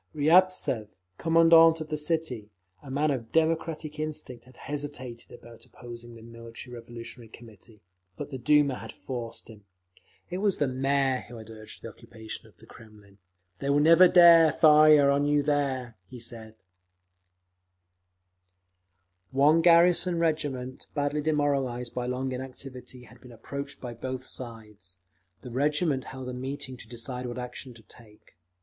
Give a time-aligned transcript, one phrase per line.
[0.15, 0.87] Riabtsev,
[1.19, 2.49] Commandant of the city,
[2.81, 7.83] a man of democratic instincts, had hesitated about opposing the Military Revolutionary Committee;
[8.17, 9.63] but the Duma had forced him….
[10.27, 13.19] It was the Mayor who had urged the occupation of the Kremlin;
[13.59, 16.55] "They will never dare fire on you there," he said….
[19.29, 24.97] One garrison regiment, badly demoralised by long inactivity, had been approached by both sides.
[25.41, 28.35] The regiment held a meeting to decide what action to take.